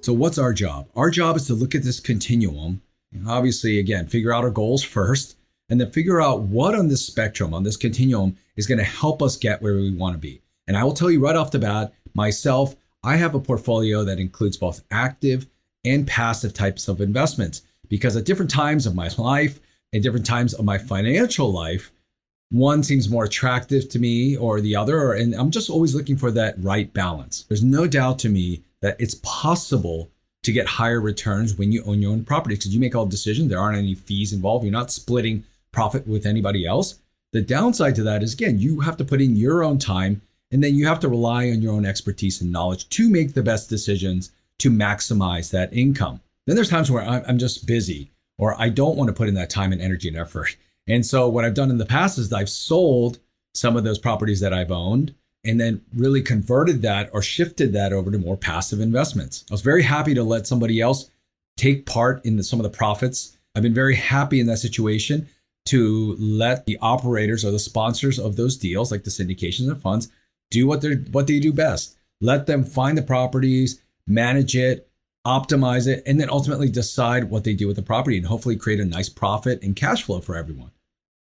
So, 0.02 0.12
what's 0.12 0.36
our 0.36 0.52
job? 0.52 0.88
Our 0.94 1.08
job 1.08 1.34
is 1.36 1.46
to 1.46 1.54
look 1.54 1.74
at 1.74 1.82
this 1.82 1.98
continuum 1.98 2.82
and 3.10 3.26
obviously, 3.26 3.78
again, 3.78 4.06
figure 4.06 4.34
out 4.34 4.44
our 4.44 4.50
goals 4.50 4.84
first 4.84 5.38
and 5.70 5.80
then 5.80 5.90
figure 5.90 6.20
out 6.20 6.42
what 6.42 6.74
on 6.74 6.88
this 6.88 7.04
spectrum, 7.04 7.54
on 7.54 7.62
this 7.62 7.78
continuum, 7.78 8.36
is 8.56 8.66
going 8.66 8.78
to 8.78 8.84
help 8.84 9.22
us 9.22 9.38
get 9.38 9.62
where 9.62 9.74
we 9.74 9.96
want 9.96 10.14
to 10.14 10.18
be. 10.18 10.42
And 10.68 10.76
I 10.76 10.84
will 10.84 10.92
tell 10.92 11.10
you 11.10 11.20
right 11.20 11.34
off 11.34 11.50
the 11.50 11.58
bat, 11.58 11.94
myself, 12.12 12.76
I 13.02 13.16
have 13.16 13.34
a 13.34 13.40
portfolio 13.40 14.04
that 14.04 14.20
includes 14.20 14.58
both 14.58 14.84
active 14.90 15.46
and 15.86 16.06
passive 16.06 16.52
types 16.52 16.86
of 16.86 17.00
investments 17.00 17.62
because 17.88 18.14
at 18.14 18.26
different 18.26 18.50
times 18.50 18.84
of 18.84 18.94
my 18.94 19.08
life 19.18 19.58
and 19.94 20.02
different 20.02 20.26
times 20.26 20.52
of 20.52 20.66
my 20.66 20.76
financial 20.76 21.50
life, 21.50 21.90
one 22.50 22.82
seems 22.82 23.08
more 23.08 23.24
attractive 23.24 23.88
to 23.88 23.98
me 23.98 24.36
or 24.36 24.60
the 24.60 24.76
other 24.76 25.12
and 25.12 25.34
i'm 25.34 25.50
just 25.50 25.68
always 25.68 25.94
looking 25.94 26.16
for 26.16 26.30
that 26.30 26.54
right 26.58 26.92
balance. 26.92 27.44
There's 27.48 27.64
no 27.64 27.86
doubt 27.86 28.18
to 28.20 28.28
me 28.28 28.62
that 28.82 28.96
it's 29.00 29.16
possible 29.22 30.10
to 30.42 30.52
get 30.52 30.66
higher 30.66 31.00
returns 31.00 31.56
when 31.56 31.72
you 31.72 31.82
own 31.84 32.00
your 32.00 32.12
own 32.12 32.24
property 32.24 32.54
because 32.54 32.72
you 32.72 32.80
make 32.80 32.94
all 32.94 33.06
decisions 33.06 33.48
there 33.48 33.58
aren't 33.58 33.78
any 33.78 33.94
fees 33.94 34.32
involved 34.32 34.64
you're 34.64 34.72
not 34.72 34.92
splitting 34.92 35.44
profit 35.72 36.06
with 36.06 36.24
anybody 36.24 36.66
else. 36.66 37.00
The 37.32 37.42
downside 37.42 37.96
to 37.96 38.02
that 38.04 38.22
is 38.22 38.34
again 38.34 38.58
you 38.58 38.80
have 38.80 38.96
to 38.98 39.04
put 39.04 39.20
in 39.20 39.36
your 39.36 39.64
own 39.64 39.78
time 39.78 40.22
and 40.52 40.62
then 40.62 40.76
you 40.76 40.86
have 40.86 41.00
to 41.00 41.08
rely 41.08 41.50
on 41.50 41.60
your 41.60 41.74
own 41.74 41.84
expertise 41.84 42.40
and 42.40 42.52
knowledge 42.52 42.88
to 42.90 43.10
make 43.10 43.34
the 43.34 43.42
best 43.42 43.68
decisions 43.68 44.30
to 44.58 44.70
maximize 44.70 45.50
that 45.50 45.72
income. 45.74 46.20
Then 46.46 46.54
there's 46.54 46.70
times 46.70 46.92
where 46.92 47.02
i'm 47.02 47.38
just 47.38 47.66
busy 47.66 48.12
or 48.38 48.60
i 48.60 48.68
don't 48.68 48.96
want 48.96 49.08
to 49.08 49.14
put 49.14 49.28
in 49.28 49.34
that 49.34 49.50
time 49.50 49.72
and 49.72 49.82
energy 49.82 50.06
and 50.06 50.16
effort 50.16 50.56
and 50.88 51.04
so 51.04 51.28
what 51.28 51.44
I've 51.44 51.54
done 51.54 51.70
in 51.70 51.78
the 51.78 51.86
past 51.86 52.18
is 52.18 52.32
I've 52.32 52.48
sold 52.48 53.18
some 53.54 53.76
of 53.76 53.84
those 53.84 53.98
properties 53.98 54.40
that 54.40 54.52
I've 54.52 54.70
owned 54.70 55.14
and 55.44 55.60
then 55.60 55.80
really 55.94 56.20
converted 56.20 56.82
that 56.82 57.08
or 57.12 57.22
shifted 57.22 57.72
that 57.72 57.92
over 57.92 58.10
to 58.10 58.18
more 58.18 58.36
passive 58.36 58.80
investments. 58.80 59.44
I 59.50 59.54
was 59.54 59.62
very 59.62 59.82
happy 59.82 60.14
to 60.14 60.22
let 60.22 60.46
somebody 60.46 60.80
else 60.80 61.10
take 61.56 61.86
part 61.86 62.24
in 62.24 62.36
the, 62.36 62.42
some 62.42 62.58
of 62.58 62.64
the 62.64 62.76
profits. 62.76 63.36
I've 63.54 63.62
been 63.62 63.74
very 63.74 63.94
happy 63.94 64.40
in 64.40 64.46
that 64.48 64.58
situation 64.58 65.28
to 65.66 66.16
let 66.18 66.66
the 66.66 66.78
operators 66.80 67.44
or 67.44 67.50
the 67.50 67.58
sponsors 67.58 68.18
of 68.18 68.36
those 68.36 68.56
deals, 68.56 68.92
like 68.92 69.04
the 69.04 69.10
syndications 69.10 69.68
and 69.68 69.80
funds, 69.80 70.08
do 70.50 70.66
what 70.66 70.80
they 70.80 70.94
what 70.94 71.26
they 71.26 71.40
do 71.40 71.52
best. 71.52 71.96
Let 72.20 72.46
them 72.46 72.64
find 72.64 72.96
the 72.96 73.02
properties, 73.02 73.80
manage 74.06 74.56
it, 74.56 74.88
optimize 75.26 75.88
it, 75.88 76.02
and 76.06 76.20
then 76.20 76.30
ultimately 76.30 76.68
decide 76.68 77.30
what 77.30 77.44
they 77.44 77.54
do 77.54 77.66
with 77.66 77.76
the 77.76 77.82
property 77.82 78.16
and 78.16 78.26
hopefully 78.26 78.56
create 78.56 78.80
a 78.80 78.84
nice 78.84 79.08
profit 79.08 79.62
and 79.62 79.74
cash 79.74 80.04
flow 80.04 80.20
for 80.20 80.36
everyone. 80.36 80.70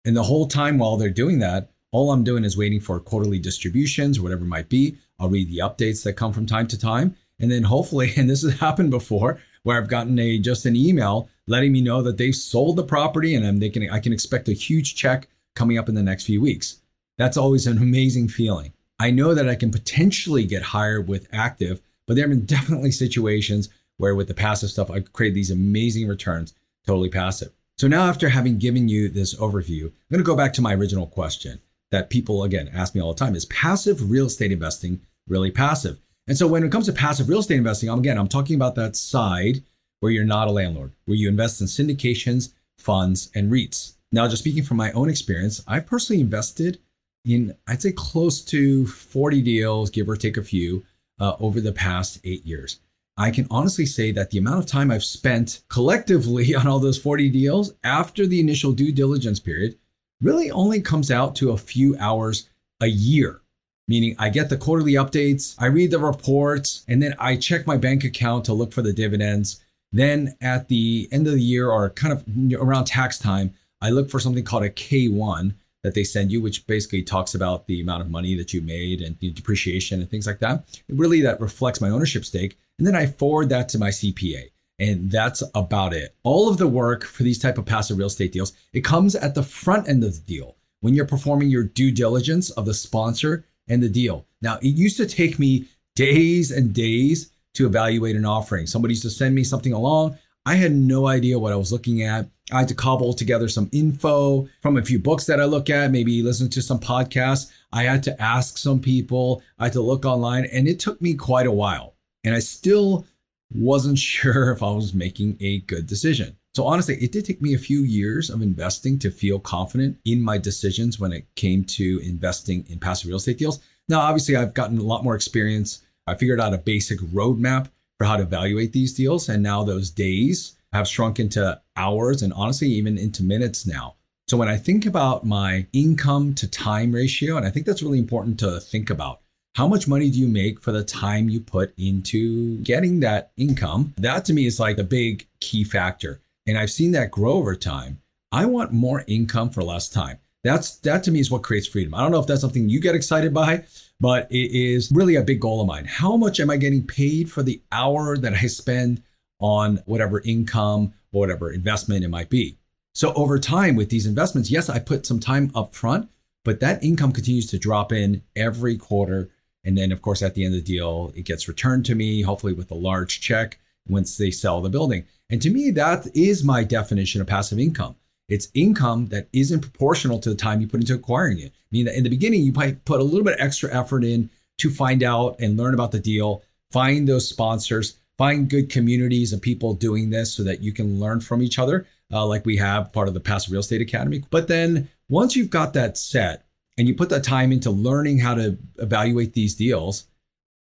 And 0.07 0.17
the 0.17 0.23
whole 0.23 0.47
time 0.47 0.79
while 0.79 0.97
they're 0.97 1.11
doing 1.11 1.41
that, 1.41 1.69
all 1.91 2.13
I'm 2.13 2.25
doing 2.25 2.45
is 2.45 2.57
waiting 2.57 2.81
for 2.81 3.01
quarterly 3.01 3.41
distributions 3.41 4.19
or 4.19 4.23
whatever 4.23 4.45
it 4.45 4.49
might 4.49 4.69
be. 4.69 4.97
I'll 5.19 5.29
read 5.29 5.51
the 5.51 5.59
updates 5.59 6.05
that 6.05 6.13
come 6.13 6.33
from 6.33 6.47
time 6.47 6.69
to 6.69 6.79
time. 6.79 7.17
And 7.41 7.51
then 7.51 7.65
hopefully, 7.65 8.13
and 8.17 8.31
this 8.31 8.43
has 8.43 8.61
happened 8.61 8.91
before, 8.91 9.41
where 9.65 9.77
I've 9.77 9.89
gotten 9.89 10.17
a 10.19 10.39
just 10.39 10.65
an 10.65 10.77
email 10.77 11.29
letting 11.49 11.73
me 11.73 11.81
know 11.81 12.03
that 12.03 12.19
they've 12.19 12.35
sold 12.35 12.77
the 12.77 12.85
property 12.85 13.35
and 13.35 13.45
I'm 13.45 13.59
thinking 13.59 13.91
I 13.91 13.99
can 13.99 14.13
expect 14.13 14.49
a 14.49 14.53
huge 14.53 14.95
check 14.95 15.29
coming 15.57 15.77
up 15.77 15.89
in 15.89 15.97
the 15.97 16.03
next 16.03 16.25
few 16.25 16.41
weeks. 16.41 16.81
That's 17.19 17.37
always 17.37 17.67
an 17.67 17.79
amazing 17.79 18.29
feeling. 18.29 18.73
I 19.01 19.11
know 19.11 19.35
that 19.35 19.49
I 19.49 19.57
can 19.57 19.73
potentially 19.73 20.45
get 20.45 20.63
higher 20.63 21.01
with 21.01 21.29
active, 21.33 21.83
but 22.07 22.15
there 22.15 22.29
have 22.29 22.31
been 22.31 22.47
definitely 22.57 22.93
situations 22.93 23.69
where 23.97 24.15
with 24.15 24.29
the 24.29 24.35
passive 24.35 24.71
stuff, 24.71 24.91
I 24.91 25.01
create 25.01 25.35
these 25.35 25.51
amazing 25.51 26.07
returns 26.07 26.55
totally 26.87 27.09
passive. 27.09 27.56
So 27.79 27.89
now 27.89 28.09
after 28.09 28.31
having 28.31 28.59
given 28.59 28.89
you 28.89 29.11
this 29.11 29.35
overview, 29.35 29.85
I'm 29.85 30.11
going 30.11 30.19
to 30.19 30.25
go 30.25 30.37
back 30.37 30.55
to 30.55 30.63
my 30.63 30.75
original 30.75 31.07
question 31.07 31.61
that 31.91 32.09
people 32.09 32.43
again 32.43 32.71
ask 32.73 32.95
me 32.95 33.03
all 33.03 33.13
the 33.13 33.19
time 33.19 33.35
is 33.35 33.45
passive 33.47 34.11
real 34.11 34.27
estate 34.27 34.51
investing 34.51 35.01
really 35.29 35.51
passive? 35.51 36.01
And 36.27 36.39
so 36.39 36.47
when 36.47 36.65
it 36.65 36.73
comes 36.73 36.87
to 36.87 36.93
passive 36.93 37.29
real 37.29 37.41
estate 37.41 37.59
investing, 37.59 37.91
again, 37.91 38.17
I'm 38.19 38.29
talking 38.29 38.57
about 38.57 38.77
that 38.77 38.97
side 38.97 39.63
where 40.01 40.11
you're 40.11 40.25
not 40.25 40.49
a 40.49 40.53
landlord, 40.53 40.93
where 41.05 41.17
you 41.17 41.29
invest 41.29 41.61
in 41.61 41.67
syndications, 41.67 42.53
funds, 42.79 43.31
and 43.35 43.53
REITs. 43.53 43.95
Now, 44.11 44.27
just 44.27 44.43
speaking 44.43 44.63
from 44.63 44.79
my 44.79 44.93
own 44.93 45.11
experience, 45.11 45.63
I've 45.67 45.87
personally 45.87 46.23
invested 46.23 46.79
in, 47.25 47.55
I'd 47.67 47.83
say, 47.83 47.93
close 47.93 48.43
to 48.47 48.87
40 48.87 49.43
deals, 49.43 49.91
give 49.91 50.09
or 50.09 50.17
take 50.17 50.37
a 50.37 50.43
few, 50.43 50.85
uh, 51.21 51.35
over 51.41 51.61
the 51.61 51.73
past 51.73 52.21
eight 52.25 52.45
years. 52.47 52.81
I 53.19 53.31
can 53.31 53.47
honestly 53.51 53.87
say 53.87 54.13
that 54.13 54.31
the 54.31 54.39
amount 54.39 54.59
of 54.59 54.67
time 54.67 54.91
I've 54.91 55.05
spent 55.05 55.63
collectively 55.69 56.55
on 56.57 56.67
all 56.67 56.79
those 56.79 56.99
40 56.99 57.31
deals 57.31 57.73
after 57.83 58.27
the 58.27 58.41
initial 58.41 58.73
due 58.73 58.93
diligence 58.93 59.41
period 59.41 59.79
really 60.21 60.51
only 60.51 60.81
comes 60.81 61.11
out 61.11 61.35
to 61.37 61.51
a 61.51 61.59
few 61.59 61.97
hours 61.99 62.49
a 62.81 62.87
year. 62.87 63.41
Meaning, 63.89 64.17
I 64.19 64.31
get 64.31 64.49
the 64.49 64.57
quarterly 64.57 64.95
updates, 64.95 65.55
I 65.59 65.67
read 65.67 65.93
the 65.93 66.01
reports, 66.01 66.85
and 66.89 67.01
then 67.01 67.15
I 67.21 67.37
check 67.37 67.69
my 67.69 67.77
bank 67.77 68.03
account 68.03 68.45
to 68.47 68.53
look 68.53 68.73
for 68.73 68.83
the 68.83 68.93
dividends. 68.93 69.61
Then 69.93 70.37
at 70.41 70.67
the 70.67 71.09
end 71.13 71.29
of 71.29 71.35
the 71.35 71.41
year 71.41 71.71
or 71.71 71.91
kind 71.91 72.13
of 72.13 72.25
around 72.61 72.87
tax 72.87 73.19
time, 73.19 73.55
I 73.81 73.91
look 73.91 74.11
for 74.11 74.19
something 74.19 74.43
called 74.43 74.65
a 74.65 74.71
K1 74.71 75.55
that 75.85 75.95
they 75.95 76.03
send 76.03 76.33
you, 76.33 76.43
which 76.43 76.67
basically 76.67 77.03
talks 77.03 77.35
about 77.35 77.69
the 77.69 77.81
amount 77.81 78.03
of 78.03 78.11
money 78.11 78.35
that 78.35 78.53
you 78.53 78.61
made 78.61 79.01
and 79.01 79.17
the 79.21 79.31
depreciation 79.31 80.01
and 80.01 80.11
things 80.11 80.27
like 80.27 80.41
that. 80.41 80.65
Really, 80.89 81.21
that 81.21 81.41
reflects 81.41 81.81
my 81.81 81.89
ownership 81.89 82.25
stake. 82.25 82.59
And 82.79 82.87
then 82.87 82.95
I 82.95 83.07
forward 83.07 83.49
that 83.51 83.69
to 83.71 83.79
my 83.79 83.89
CPA 83.89 84.51
and 84.79 85.11
that's 85.11 85.43
about 85.55 85.95
it. 85.95 86.15
All 86.23 86.49
of 86.49 86.59
the 86.59 86.69
work 86.69 87.05
for 87.05 87.23
these 87.23 87.39
type 87.39 87.59
of 87.59 87.65
passive 87.65 87.99
real 87.99 88.09
estate 88.09 88.33
deals 88.33 88.53
it 88.73 88.83
comes 88.83 89.15
at 89.15 89.35
the 89.35 89.43
front 89.43 89.89
end 89.89 90.05
of 90.05 90.15
the 90.15 90.21
deal 90.21 90.57
when 90.81 90.95
you're 90.95 91.07
performing 91.07 91.49
your 91.49 91.65
due 91.65 91.91
diligence 91.91 92.51
of 92.51 92.67
the 92.67 92.75
sponsor 92.75 93.45
and 93.69 93.83
the 93.83 93.89
deal. 93.89 94.27
Now 94.43 94.59
it 94.59 94.69
used 94.69 94.97
to 94.99 95.07
take 95.07 95.39
me 95.39 95.67
days 95.95 96.51
and 96.51 96.75
days 96.75 97.31
to 97.55 97.67
evaluate 97.67 98.17
an 98.17 98.27
offering. 98.27 98.67
Somebody 98.67 98.93
used 98.93 99.03
to 99.03 99.11
send 99.11 99.35
me 99.35 99.45
something 99.45 99.73
along. 99.73 100.19
I 100.45 100.55
had 100.55 100.73
no 100.73 101.09
idea 101.09 101.39
what 101.39 101.53
i 101.53 101.57
was 101.57 101.73
looking 101.73 102.03
at. 102.03 102.29
I 102.53 102.61
had 102.61 102.69
to 102.69 102.75
cobble 102.75 103.15
together 103.15 103.49
some 103.49 103.69
info 103.73 104.49
from 104.61 104.77
a 104.77 104.85
few 104.85 105.01
books 105.01 105.25
that 105.27 105.41
i 105.41 105.45
look 105.45 105.71
at 105.71 105.91
maybe 105.91 106.23
listen 106.23 106.49
to 106.51 106.63
some 106.63 106.79
podcasts. 106.79 107.51
I 107.73 107.85
had 107.85 108.03
to 108.05 108.23
ask 108.23 108.59
some 108.59 108.79
people. 108.79 109.43
I 109.59 109.65
had 109.65 109.73
to 109.73 109.81
look 109.81 110.05
online 110.05 110.45
and 110.53 110.69
it 110.69 110.79
took 110.79 111.01
me 111.01 111.15
quite 111.15 111.47
a 111.47 111.53
while 111.53 111.96
and 112.27 112.35
i 112.35 112.39
still 112.39 113.07
wasn't 113.55 113.99
sure 114.15 114.51
if 114.51 114.63
I 114.63 114.71
was 114.71 114.95
making 114.95 115.37
a 115.41 115.61
good 115.61 115.87
decision. 115.87 116.37
So 116.55 116.67
honestly, 116.67 116.97
it 116.97 117.13
did 117.13 117.27
take 117.27 117.43
me 117.43 117.55
a 117.55 117.59
few 117.59 117.83
years 117.83 118.31
of 118.31 118.41
investing 118.41 118.99
to 119.01 119.11
feel 119.11 119.39
confident 119.39 119.99
in 120.07 120.23
my 120.23 120.39
decisions 120.39 120.99
when 120.99 121.13
it 121.13 121.27
came 121.35 121.65
to 121.65 122.01
investing 122.03 122.65
in 122.71 122.79
passive 122.79 123.09
real 123.09 123.19
estate 123.19 123.37
deals. 123.39 123.61
Now, 123.89 124.01
obviously, 124.01 124.37
I've 124.37 124.55
gotten 124.55 124.79
a 124.79 124.83
lot 124.83 125.05
more 125.05 125.15
experience. 125.15 125.83
I 126.07 126.15
figured 126.15 126.41
out 126.41 126.55
a 126.55 126.59
basic 126.59 126.99
roadmap 127.01 127.69
for 127.99 128.07
how 128.07 128.17
to 128.17 128.23
evaluate 128.23 128.73
these 128.73 128.95
deals. 128.95 129.29
And 129.29 129.43
now 129.43 129.65
those 129.65 129.91
days 129.91 130.57
have 130.73 130.89
shrunk 130.89 131.21
into 131.21 131.61
hours 131.77 132.23
and 132.23 132.33
honestly, 132.33 132.69
even 132.69 132.97
into 132.97 133.23
minutes 133.23 133.67
now. 133.67 133.97
So 134.27 134.39
when 134.39 134.49
I 134.49 134.57
think 134.57 134.87
about 134.87 135.25
my 135.25 135.67
income 135.73 136.35
to 136.37 136.49
time 136.49 136.91
ratio, 136.93 137.37
and 137.37 137.47
I 137.47 137.51
think 137.51 137.67
that's 137.67 137.83
really 137.83 137.99
important 137.99 138.41
to 138.41 138.61
think 138.61 138.89
about, 138.89 139.21
how 139.57 139.67
much 139.67 139.89
money 139.89 140.11
do 140.11 140.19
you 140.19 140.29
make 140.29 140.61
for 140.61 140.71
the 140.71 140.85
time 140.85 141.31
you 141.31 141.41
put 141.41 141.73
into 141.79 142.59
getting 142.59 143.01
that 143.01 143.33
income? 143.39 143.95
That 143.97 144.27
to 144.27 144.35
me 144.35 144.45
is 144.45 144.61
like 144.61 144.77
a 144.77 144.85
big 144.85 145.27
key 145.41 145.65
factor. 145.65 146.21
And 146.47 146.59
I've 146.59 146.71
seen 146.71 146.93
that 146.93 147.11
grow 147.11 147.33
over 147.33 147.57
time. 147.57 147.99
I 148.31 148.45
want 148.45 148.75
more 148.75 149.03
income 149.07 149.49
for 149.49 149.63
less 149.63 149.89
time. 149.89 150.19
That's 150.45 150.77
that 150.81 151.05
to 151.05 151.11
me 151.11 151.21
is 151.21 151.31
what 151.31 151.43
creates 151.43 151.67
freedom. 151.67 151.95
I 151.95 152.03
don't 152.03 152.13
know 152.13 152.21
if 152.21 152.27
that's 152.27 152.43
something 152.43 152.69
you 152.69 152.83
get 152.83 152.95
excited 152.95 153.33
by, 153.33 153.65
but 153.99 154.31
it 154.31 154.53
is 154.53 154.93
really 154.93 155.17
a 155.17 155.23
big 155.23 155.41
goal 155.41 155.63
of 155.63 155.67
mine. 155.67 155.87
How 155.87 156.19
much 156.19 156.39
am 156.39 156.51
I 156.51 156.59
getting 156.59 156.87
paid 156.87 157.33
for 157.33 157.43
the 157.43 157.63
hour 157.73 158.19
that 158.19 158.35
I 158.35 158.47
spend 158.49 159.03
on 159.41 159.79
whatever 159.87 160.21
income 160.21 160.93
or 161.13 161.21
whatever 161.21 161.51
investment 161.51 162.05
it 162.05 162.09
might 162.09 162.29
be? 162.29 162.59
So 162.95 163.15
over 163.15 163.39
time 163.39 163.75
with 163.75 163.89
these 163.89 164.05
investments, 164.05 164.51
yes, 164.51 164.69
I 164.69 164.81
put 164.81 165.07
some 165.07 165.19
time 165.19 165.51
up 165.55 165.75
front, 165.75 166.11
but 166.45 166.61
that 166.61 166.85
income 166.85 167.13
continues 167.13 167.47
to 167.47 167.59
drop 167.59 167.91
in 167.91 168.23
every 168.37 168.77
quarter 168.77 169.31
and 169.67 169.77
then, 169.77 169.91
of 169.91 170.01
course, 170.01 170.23
at 170.23 170.35
the 170.35 170.45
end 170.45 170.55
of 170.55 170.65
the 170.65 170.73
deal, 170.73 171.13
it 171.17 171.23
gets 171.23 171.49
returned 171.49 171.85
to 171.87 171.97
me, 171.97 172.23
hopefully 172.23 172.53
with 172.53 172.71
a 172.71 172.75
large 172.75 173.21
check 173.21 173.59
once 173.89 174.17
they 174.17 174.31
sell 174.31 174.61
the 174.63 174.71
building. 174.71 175.05
And 175.29 175.43
to 175.43 175.51
me, 175.51 175.73
that 175.73 176.07
is 176.15 176.45
my 176.45 176.63
definition 176.63 177.21
of 177.21 177.27
passive 177.27 177.59
income. 177.59 177.97
It's 178.29 178.49
income 178.55 179.09
that 179.09 179.29
isn't 179.33 179.61
proportional 179.61 180.21
to 180.21 180.31
the 180.31 180.37
time 180.37 180.61
you 180.61 180.69
put 180.69 180.81
into 180.81 180.95
acquiring 180.95 181.41
it. 181.41 181.53
I 181.53 181.69
mean, 181.73 181.89
in 181.89 182.05
the 182.05 182.11
beginning, 182.11 182.43
you 182.43 182.53
might 182.53 182.85
put 182.85 183.01
a 183.01 183.05
little 183.05 183.25
bit 183.25 183.37
extra 183.41 183.75
effort 183.75 184.05
in 184.05 184.31
to 184.59 184.71
find 184.71 185.03
out 185.03 185.37
and 185.41 185.57
learn 185.57 185.75
about 185.75 185.93
the 185.93 185.99
deal, 185.99 186.43
find 186.71 187.09
those 187.09 187.29
sponsors, 187.29 187.99
find 188.19 188.49
good 188.49 188.71
communities 188.71 189.33
of 189.33 189.43
people 189.43 189.75
doing 189.75 190.11
this 190.11 190.33
so 190.33 190.43
that 190.45 190.61
you 190.61 190.73
can 190.73 190.99
learn 190.99 191.21
from 191.21 191.43
each 191.43 191.59
other, 191.59 191.87
uh, 192.13 192.25
like 192.25 192.47
we 192.47 192.57
have 192.57 192.93
part 192.93 193.09
of 193.09 193.15
the 193.15 193.21
Passive 193.21 193.53
Real 193.53 193.61
Estate 193.61 193.83
Academy. 193.83 194.23
But 194.31 194.49
then 194.49 194.89
once 195.09 195.37
you've 195.37 195.51
got 195.51 195.75
that 195.75 195.99
set, 195.99 196.46
and 196.79 196.87
you 196.87 196.95
put 196.95 197.09
that 197.09 197.25
time 197.25 197.53
into 197.53 197.71
learning 197.71 198.19
how 198.19 198.35
to 198.35 198.59
evaluate 198.79 199.33
these 199.33 199.55
deals, 199.55 200.05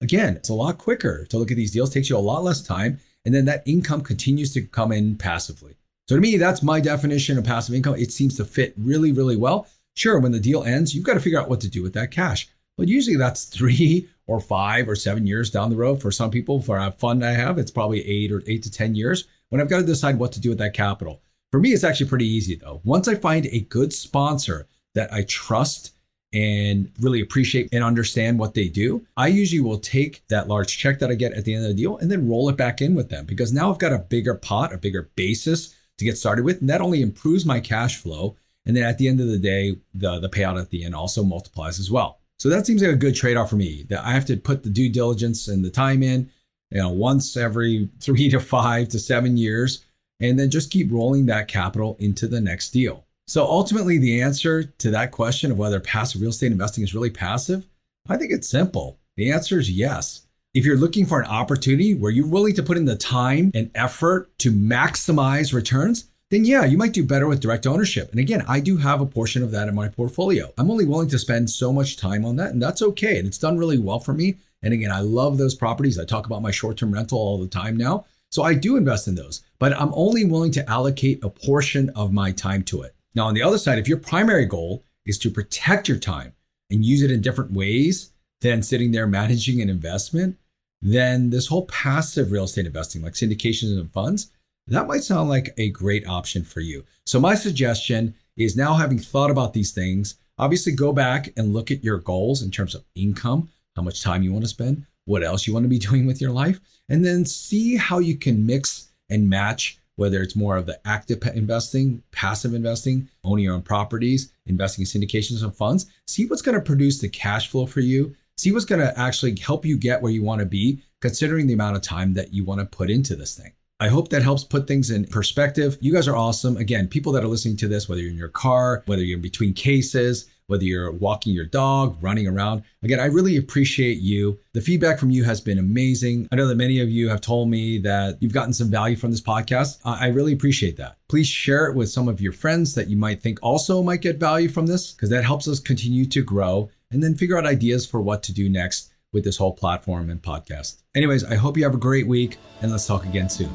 again, 0.01 0.37
it's 0.37 0.49
a 0.49 0.55
lot 0.55 0.79
quicker 0.79 1.27
to 1.27 1.39
look 1.39 1.51
at 1.51 1.57
these 1.57 1.73
deals, 1.73 1.93
takes 1.93 2.11
you 2.11 2.17
a 2.17 2.19
lot 2.19 2.45
less 2.45 2.63
time. 2.63 2.99
And 3.25 3.35
then 3.35 3.45
that 3.47 3.65
income 3.67 4.03
continues 4.03 4.55
to 4.55 4.63
come 4.63 4.93
in 4.93 5.17
passively. 5.17 5.77
So 6.09 6.15
to 6.15 6.21
me, 6.21 6.37
that's 6.37 6.63
my 6.63 6.81
definition 6.81 7.37
of 7.39 7.45
passive 7.45 7.75
income. 7.75 7.97
It 7.97 8.13
seems 8.13 8.37
to 8.37 8.45
fit 8.45 8.75
really, 8.77 9.11
really 9.11 9.37
well. 9.37 9.67
Sure, 9.97 10.21
when 10.21 10.31
the 10.31 10.39
deal 10.39 10.63
ends, 10.63 10.95
you've 10.95 11.05
got 11.05 11.15
to 11.15 11.21
figure 11.21 11.41
out 11.41 11.49
what 11.49 11.61
to 11.63 11.69
do 11.69 11.83
with 11.83 11.95
that 11.95 12.13
cash. 12.13 12.49
But 12.77 12.87
usually 12.87 13.17
that's 13.17 13.45
three 13.57 14.09
or 14.29 14.41
five 14.41 14.89
or 14.89 14.95
seven 14.95 15.27
years 15.27 15.51
down 15.51 15.71
the 15.71 15.77
road. 15.77 16.01
For 16.01 16.13
some 16.13 16.31
people, 16.31 16.63
for 16.63 16.79
a 16.79 16.93
fund 16.93 17.25
I 17.25 17.33
have, 17.33 17.59
it's 17.59 17.71
probably 17.73 18.07
eight 18.07 18.31
or 18.31 18.43
eight 18.47 18.63
to 18.63 18.71
10 18.71 18.95
years 18.95 19.27
when 19.49 19.61
I've 19.61 19.71
got 19.71 19.81
to 19.81 19.87
decide 19.87 20.19
what 20.19 20.33
to 20.33 20.41
do 20.41 20.51
with 20.51 20.59
that 20.59 20.75
capital. 20.75 21.23
For 21.51 21.59
me, 21.59 21.71
it's 21.71 21.85
actually 21.85 22.09
pretty 22.09 22.29
easy 22.29 22.55
though. 22.55 22.81
Once 22.85 23.09
I 23.09 23.15
find 23.15 23.47
a 23.47 23.61
good 23.61 23.93
sponsor 23.93 24.69
that 24.95 25.13
I 25.13 25.23
trust 25.23 25.96
and 26.37 26.93
really 27.01 27.23
appreciate 27.23 27.71
and 27.73 27.83
understand 27.83 28.39
what 28.39 28.53
they 28.53 28.69
do, 28.69 29.07
I 29.17 29.29
usually 29.29 29.63
will 29.63 29.79
take 29.79 30.23
that 30.29 30.49
large 30.49 30.77
check 30.77 30.99
that 30.99 31.11
I 31.11 31.15
get 31.15 31.33
at 31.33 31.47
the 31.47 31.55
end 31.55 31.65
of 31.65 31.71
the 31.71 31.83
deal 31.83 31.97
and 31.97 32.11
then 32.11 32.29
roll 32.29 32.51
it 32.51 32.59
back 32.59 32.83
in 32.83 32.95
with 32.95 33.09
them 33.09 33.25
because 33.25 33.55
now 33.55 33.73
I've 33.73 33.79
got 33.79 33.95
a 33.95 34.01
bigger 34.01 34.35
pot, 34.35 34.75
a 34.75 34.77
bigger 34.77 35.09
basis 35.17 35.75
to 35.97 36.05
get 36.05 36.19
started 36.19 36.45
with. 36.45 36.61
And 36.61 36.69
that 36.69 36.83
only 36.83 37.01
improves 37.01 37.47
my 37.47 37.59
cash 37.59 37.97
flow. 37.97 38.37
And 38.67 38.77
then 38.77 38.83
at 38.85 38.99
the 38.99 39.09
end 39.09 39.19
of 39.19 39.29
the 39.29 39.39
day, 39.39 39.77
the, 39.95 40.19
the 40.19 40.29
payout 40.29 40.61
at 40.61 40.69
the 40.69 40.85
end 40.85 40.95
also 40.95 41.25
multiplies 41.25 41.81
as 41.81 41.91
well. 41.91 42.19
So 42.39 42.51
that 42.51 42.67
seems 42.67 42.83
like 42.83 42.91
a 42.91 42.97
good 42.97 43.15
trade 43.15 43.39
off 43.39 43.49
for 43.49 43.57
me 43.57 43.87
that 43.89 44.05
I 44.05 44.11
have 44.11 44.27
to 44.27 44.37
put 44.37 44.63
the 44.63 44.69
due 44.69 44.91
diligence 44.91 45.49
and 45.49 45.65
the 45.65 45.71
time 45.71 46.03
in, 46.03 46.31
you 46.71 46.83
know, 46.83 46.91
once 46.91 47.35
every 47.35 47.89
three 48.01 48.29
to 48.29 48.41
five 48.41 48.91
to 48.91 48.99
seven 48.99 49.39
years, 49.39 49.87
and 50.21 50.39
then 50.39 50.51
just 50.51 50.71
keep 50.71 50.93
rolling 50.93 51.27
that 51.27 51.49
capital 51.49 51.97
into 51.99 52.27
the 52.27 52.43
next 52.43 52.73
deal. 52.73 53.06
So 53.29 53.45
ultimately, 53.45 53.99
the 53.99 54.23
answer 54.23 54.63
to 54.63 54.91
that 54.93 55.11
question 55.11 55.51
of 55.51 55.59
whether 55.59 55.81
passive 55.81 56.21
real 56.21 56.31
estate 56.31 56.53
investing 56.53 56.85
is 56.85 56.95
really 56.95 57.11
passive, 57.11 57.67
I 58.09 58.17
think 58.17 58.31
it's 58.31 58.49
simple. 58.49 59.01
The 59.17 59.33
answer 59.33 59.59
is 59.59 59.71
yes. 59.71 60.27
If 60.55 60.65
you're 60.65 60.77
looking 60.77 61.07
for 61.07 61.21
an 61.21 61.27
opportunity 61.27 61.95
where 61.95 62.13
you're 62.13 62.27
willing 62.27 62.55
to 62.55 62.63
put 62.63 62.77
in 62.77 62.85
the 62.85 62.97
time 62.97 63.51
and 63.53 63.71
effort 63.75 64.39
to 64.39 64.53
maximize 64.53 65.53
returns, 65.53 66.09
then 66.31 66.45
yeah, 66.45 66.65
you 66.65 66.79
might 66.79 66.93
do 66.93 67.05
better 67.05 67.27
with 67.27 67.41
direct 67.41 67.67
ownership. 67.67 68.11
And 68.11 68.21
again, 68.21 68.45
I 68.49 68.61
do 68.61 68.77
have 68.77 69.01
a 69.01 69.07
portion 69.07 69.43
of 69.43 69.51
that 69.51 69.69
in 69.69 69.75
my 69.75 69.89
portfolio. 69.89 70.53
I'm 70.57 70.71
only 70.71 70.85
willing 70.85 71.09
to 71.11 71.19
spend 71.19 71.51
so 71.51 71.73
much 71.73 71.97
time 71.97 72.25
on 72.25 72.37
that, 72.37 72.53
and 72.53 72.63
that's 72.63 72.83
okay. 72.83 73.19
And 73.19 73.27
it's 73.27 73.39
done 73.39 73.59
really 73.59 73.79
well 73.79 73.99
for 73.99 74.13
me. 74.13 74.37
And 74.63 74.73
again, 74.73 74.91
I 74.91 75.01
love 75.01 75.37
those 75.37 75.55
properties. 75.55 75.99
I 75.99 76.05
talk 76.05 76.27
about 76.27 76.43
my 76.43 76.51
short 76.53 76.79
term 76.79 76.93
rental 76.93 77.19
all 77.19 77.39
the 77.39 77.49
time 77.49 77.77
now. 77.77 78.07
So 78.31 78.43
I 78.43 78.55
do 78.55 78.77
invest 78.77 79.09
in 79.09 79.15
those, 79.15 79.43
but 79.59 79.73
I'm 79.73 79.93
only 79.95 80.25
willing 80.25 80.53
to 80.53 80.69
allocate 80.71 81.23
a 81.23 81.31
portion 81.31 81.91
of 81.91 82.13
my 82.13 82.33
time 82.33 82.63
to 82.65 82.83
it. 82.83 82.96
Now, 83.17 83.27
on 83.27 83.35
the 83.35 83.43
other 83.43 83.57
side, 83.57 83.79
if 83.79 83.89
your 83.89 83.99
primary 83.99 84.45
goal 84.45 84.85
is 85.07 85.19
to 85.21 85.31
protect 85.31 85.89
your 85.89 85.99
time 85.99 86.35
and 86.71 86.85
use 86.85 87.03
it 87.03 87.11
in 87.11 87.23
different 87.23 87.53
ways 87.53 88.13
than 88.43 88.63
sitting 88.63 88.93
there 88.93 89.07
managing 89.07 89.63
an 89.63 89.71
investment, 89.71 90.37
then 90.83 91.31
this 91.31 91.47
whole 91.47 91.65
passive 91.67 92.31
real 92.31 92.45
estate 92.45 92.67
investing, 92.67 93.01
like 93.03 93.15
syndications 93.15 93.79
and 93.79 93.91
funds, 93.91 94.31
that 94.67 94.87
might 94.87 95.03
sound 95.03 95.31
like 95.31 95.55
a 95.57 95.71
great 95.71 96.07
option 96.07 96.45
for 96.45 96.61
you. 96.61 96.85
So, 97.07 97.19
my 97.19 97.35
suggestion 97.35 98.15
is 98.37 98.57
now 98.57 98.75
having 98.75 98.99
thought 98.99 99.31
about 99.31 99.55
these 99.55 99.73
things, 99.73 100.17
obviously 100.37 100.73
go 100.73 100.93
back 100.93 101.33
and 101.39 101.55
look 101.55 101.71
at 101.71 101.83
your 101.83 101.99
goals 101.99 102.43
in 102.43 102.51
terms 102.51 102.75
of 102.75 102.85
income, 102.95 103.49
how 103.77 103.83
much 103.83 104.03
time 104.03 104.23
you 104.23 104.33
want 104.33 104.45
to 104.45 104.49
spend, 104.49 104.85
what 105.07 105.25
else 105.25 105.47
you 105.47 105.55
want 105.55 105.65
to 105.65 105.71
be 105.71 105.79
doing 105.89 106.05
with 106.05 106.21
your 106.21 106.33
life, 106.33 106.61
and 106.91 107.03
then 107.03 107.25
see 107.25 107.77
how 107.77 107.99
you 107.99 108.19
can 108.19 108.45
mix 108.45 108.91
and 109.09 109.31
match 109.31 109.79
whether 109.97 110.23
it's 110.23 110.37
more 110.37 110.57
of 110.57 110.67
the 110.67 110.79
active 110.87 111.23
investing, 111.35 112.03
passive 112.13 112.55
investing, 112.55 113.09
owning 113.25 113.45
your 113.45 113.55
own 113.55 113.63
properties, 113.63 114.33
investing 114.47 114.83
in 114.83 114.87
syndications 114.87 115.43
and 115.43 115.55
funds. 115.55 115.87
See 116.07 116.27
what's 116.27 116.43
going 116.43 116.55
to 116.55 116.65
produce 116.65 117.01
the 117.01 117.09
cash 117.09 117.49
flow 117.49 117.67
for 117.67 117.81
you. 117.81 118.15
See 118.37 118.53
what's 118.53 118.67
going 118.67 118.83
to 118.83 118.99
actually 118.99 119.37
help 119.39 119.65
you 119.65 119.79
get 119.79 120.01
where 120.03 120.13
you 120.13 120.23
want 120.23 120.41
to 120.41 120.47
be, 120.47 120.83
considering 121.01 121.47
the 121.47 121.55
amount 121.55 121.77
of 121.77 121.83
time 121.83 122.13
that 122.15 122.33
you 122.33 122.45
want 122.45 122.61
to 122.61 122.67
put 122.67 122.91
into 122.91 123.17
this 123.17 123.35
thing. 123.37 123.53
I 123.79 123.89
hope 123.89 124.09
that 124.09 124.23
helps 124.23 124.45
put 124.45 124.67
things 124.67 124.91
in 124.91 125.05
perspective. 125.05 125.77
You 125.81 125.93
guys 125.93 126.09
are 126.09 126.17
awesome. 126.17 126.57
Again, 126.57 126.89
people 126.89 127.13
that 127.13 127.25
are 127.25 127.29
listening 127.29 127.59
to 127.59 127.69
this, 127.69 127.89
whether 127.89 128.01
you're 128.01 128.11
in 128.11 128.17
your 128.17 128.29
car, 128.29 128.83
whether 128.87 129.03
you're 129.03 129.17
in 129.17 129.23
between 129.23 129.53
cases, 129.53 130.27
whether 130.49 130.65
you're 130.65 130.93
walking 130.93 131.33
your 131.33 131.45
dog, 131.45 131.97
running 132.01 132.27
around. 132.27 132.63
Again, 132.83 133.01
I 133.01 133.07
really 133.07 133.37
appreciate 133.37 133.99
you. 133.99 134.39
The 134.53 134.61
feedback 134.61 134.99
from 134.99 135.11
you 135.11 135.25
has 135.25 135.41
been 135.41 135.59
amazing. 135.59 136.29
I 136.31 136.37
know 136.37 136.47
that 136.47 136.55
many 136.57 136.81
of 136.81 136.89
you 136.89 137.09
have 137.09 137.21
told 137.21 137.49
me 137.49 137.79
that 137.79 138.17
you've 138.21 138.33
gotten 138.33 138.53
some 138.53 138.71
value 138.71 138.97
from 138.97 139.11
this 139.11 139.21
podcast. 139.21 139.79
I 139.85 140.09
really 140.09 140.33
appreciate 140.33 140.77
that. 140.77 140.99
Please 141.09 141.27
share 141.27 141.67
it 141.67 141.75
with 141.75 141.89
some 141.89 142.09
of 142.09 142.21
your 142.21 142.33
friends 142.33 142.75
that 142.75 142.89
you 142.89 142.97
might 142.97 143.21
think 143.21 143.39
also 143.43 143.83
might 143.83 144.03
get 144.03 144.19
value 144.19 144.49
from 144.49 144.67
this, 144.67 144.93
because 144.93 145.11
that 145.11 145.25
helps 145.25 145.49
us 145.49 145.61
continue 145.61 146.07
to 146.07 146.23
grow 146.23 146.71
and 146.91 147.03
then 147.03 147.17
figure 147.17 147.37
out 147.37 147.47
ideas 147.47 147.85
for 147.85 148.01
what 148.01 148.23
to 148.23 148.33
do 148.33 148.49
next 148.49 148.93
with 149.13 149.25
this 149.25 149.37
whole 149.37 149.53
platform 149.53 150.11
and 150.11 150.23
podcast. 150.23 150.83
Anyways, 150.95 151.25
I 151.25 151.35
hope 151.35 151.57
you 151.57 151.65
have 151.65 151.75
a 151.75 151.79
great 151.79 152.07
week 152.07 152.39
and 152.63 152.71
let's 152.71 152.87
talk 152.87 153.05
again 153.05 153.29
soon. 153.29 153.51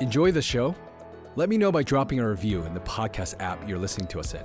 Enjoy 0.00 0.30
the 0.30 0.42
show? 0.42 0.74
Let 1.34 1.48
me 1.48 1.56
know 1.56 1.72
by 1.72 1.82
dropping 1.82 2.20
a 2.20 2.28
review 2.28 2.62
in 2.64 2.74
the 2.74 2.80
podcast 2.80 3.40
app 3.40 3.68
you're 3.68 3.78
listening 3.78 4.06
to 4.08 4.20
us 4.20 4.34
in. 4.34 4.44